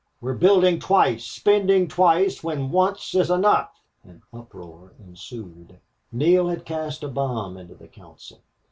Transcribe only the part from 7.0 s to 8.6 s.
a bomb into the council.